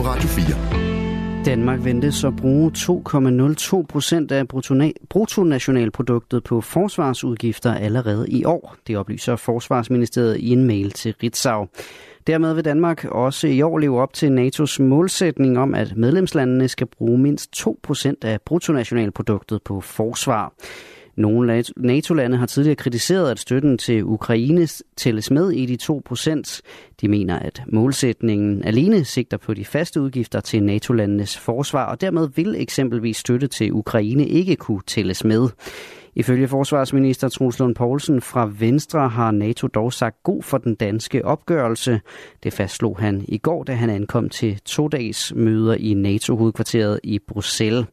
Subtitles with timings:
[0.00, 1.44] på Radio 4.
[1.44, 4.48] Danmark ventes at bruge 2,02 procent af
[5.08, 8.76] bruttonationalproduktet på forsvarsudgifter allerede i år.
[8.86, 11.68] Det oplyser Forsvarsministeriet i en mail til Ritzau.
[12.26, 16.86] Dermed vil Danmark også i år leve op til NATO's målsætning om, at medlemslandene skal
[16.86, 20.52] bruge mindst 2 procent af bruttonationalproduktet på forsvar.
[21.20, 26.62] Nogle NATO-lande har tidligere kritiseret, at støtten til Ukraine tælles med i de 2 procent.
[27.00, 32.28] De mener, at målsætningen alene sigter på de faste udgifter til NATO-landenes forsvar, og dermed
[32.36, 35.48] vil eksempelvis støtte til Ukraine ikke kunne tælles med.
[36.14, 41.24] Ifølge forsvarsminister Truls Lund Poulsen fra Venstre har NATO dog sagt god for den danske
[41.24, 42.00] opgørelse.
[42.42, 47.86] Det fastslog han i går, da han ankom til to-dages møder i NATO-hovedkvarteret i Bruxelles.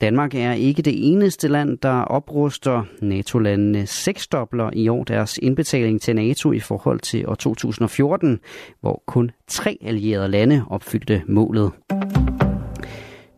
[0.00, 2.84] Danmark er ikke det eneste land, der opruster.
[3.02, 8.40] NATO-landene seksdobler i år deres indbetaling til NATO i forhold til år 2014,
[8.80, 11.72] hvor kun tre allierede lande opfyldte målet.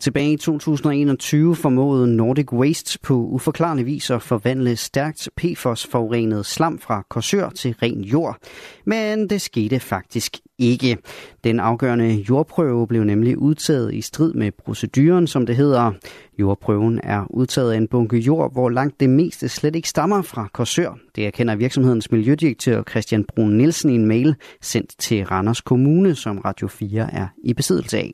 [0.03, 7.03] Tilbage i 2021 formåede Nordic Waste på uforklarlig vis at forvandle stærkt PFOS-forurenet slam fra
[7.11, 8.37] Korsør til ren jord.
[8.85, 10.97] Men det skete faktisk ikke.
[11.45, 15.93] Den afgørende jordprøve blev nemlig udtaget i strid med proceduren, som det hedder.
[16.39, 20.49] Jordprøven er udtaget af en bunke jord, hvor langt det meste slet ikke stammer fra
[20.53, 20.99] Korsør.
[21.17, 26.39] Det erkender virksomhedens miljødirektør Christian Brun Nielsen i en mail sendt til Randers Kommune, som
[26.39, 28.13] Radio 4 er i besiddelse af.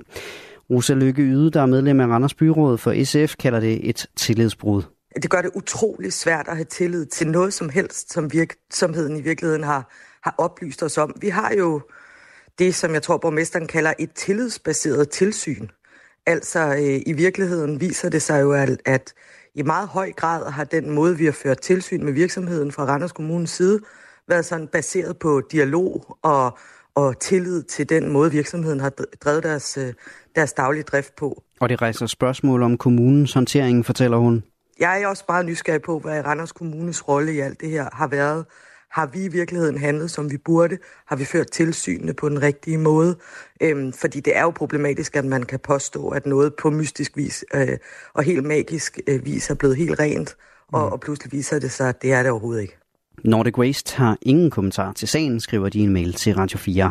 [0.71, 4.83] Rosa Lykke Yde, der er medlem af Randers Byråd for SF, kalder det et tillidsbrud.
[5.23, 9.21] Det gør det utrolig svært at have tillid til noget som helst, som virksomheden i
[9.21, 11.15] virkeligheden har, har oplyst os om.
[11.21, 11.81] Vi har jo
[12.59, 15.69] det, som jeg tror, borgmesteren kalder et tillidsbaseret tilsyn.
[16.27, 19.15] Altså øh, i virkeligheden viser det sig jo, at, at
[19.55, 23.13] i meget høj grad har den måde, vi har ført tilsyn med virksomheden fra Randers
[23.13, 23.81] Kommunes side,
[24.29, 26.59] været sådan baseret på dialog og,
[26.99, 28.93] og tillid til den måde, virksomheden har
[29.25, 29.93] drevet deres, øh,
[30.35, 31.43] deres daglige drift på.
[31.61, 34.45] Og det rejser spørgsmål om kommunens håndtering, fortæller hun.
[34.79, 38.07] Jeg er også meget nysgerrig på, hvad Randers Kommunes rolle i alt det her har
[38.07, 38.45] været.
[38.91, 40.79] Har vi i virkeligheden handlet, som vi burde?
[41.07, 43.17] Har vi ført tilsynene på den rigtige måde?
[43.63, 47.45] Øhm, fordi det er jo problematisk, at man kan påstå, at noget på mystisk vis
[47.55, 47.79] øh,
[48.15, 50.37] og helt magisk øh, vis er blevet helt rent,
[50.73, 50.93] og, mm.
[50.93, 52.79] og pludselig viser det sig, at det er det overhovedet ikke.
[53.25, 56.91] Nordic Waste har ingen kommentar til sagen, skriver de en mail til Radio 4.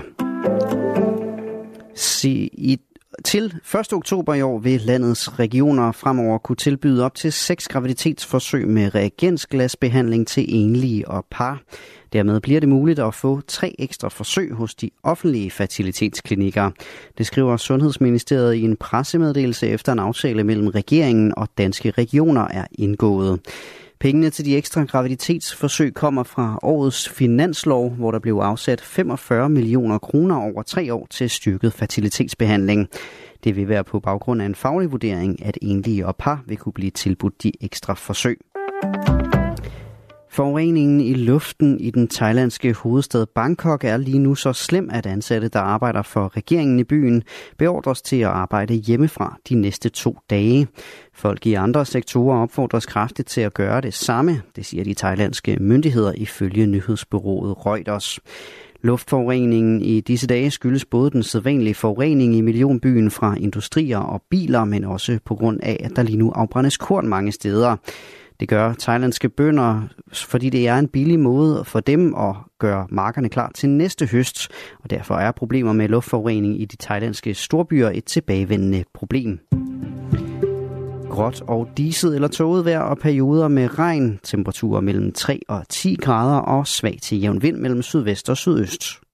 [1.95, 2.79] Se, i
[3.25, 3.93] til 1.
[3.93, 10.27] oktober i år vil landets regioner fremover kunne tilbyde op til seks graviditetsforsøg med reagensglasbehandling
[10.27, 11.61] til enlige og par.
[12.13, 16.71] Dermed bliver det muligt at få tre ekstra forsøg hos de offentlige fertilitetsklinikker.
[17.17, 22.65] Det skriver Sundhedsministeriet i en pressemeddelelse efter en aftale mellem regeringen og danske regioner er
[22.71, 23.39] indgået.
[23.99, 29.97] Pengene til de ekstra graviditetsforsøg kommer fra årets finanslov, hvor der blev afsat 45 millioner
[29.97, 32.87] kroner over tre år til styrket fertilitetsbehandling.
[33.43, 36.73] Det vil være på baggrund af en faglig vurdering, at enlige og par vil kunne
[36.73, 38.39] blive tilbudt de ekstra forsøg.
[40.37, 45.47] Forureningen i luften i den thailandske hovedstad Bangkok er lige nu så slem, at ansatte,
[45.47, 47.23] der arbejder for regeringen i byen,
[47.57, 50.67] beordres til at arbejde hjemmefra de næste to dage.
[51.13, 55.57] Folk i andre sektorer opfordres kraftigt til at gøre det samme, det siger de thailandske
[55.59, 58.19] myndigheder ifølge nyhedsbyrået Reuters.
[58.81, 64.65] Luftforureningen i disse dage skyldes både den sædvanlige forurening i millionbyen fra industrier og biler,
[64.65, 67.75] men også på grund af, at der lige nu afbrændes korn mange steder.
[68.39, 69.81] Det gør thailandske bønder,
[70.13, 74.47] fordi det er en billig måde for dem at gøre markerne klar til næste høst,
[74.83, 79.39] og derfor er problemer med luftforurening i de thailandske storbyer et tilbagevendende problem.
[81.09, 85.95] Gråt og diset eller tåget vejr og perioder med regn, temperaturer mellem 3 og 10
[86.01, 89.06] grader og svag til jævn vind mellem sydvest og sydøst.